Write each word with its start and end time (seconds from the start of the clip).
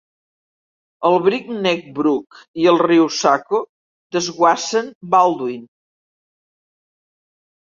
El 1.09 1.17
Breakneck 1.25 1.91
Brook 1.99 2.39
i 2.63 2.65
el 2.73 2.81
riu 2.85 3.05
Saco 3.17 3.61
desguassen 4.17 4.91
Baldwin. 5.13 5.69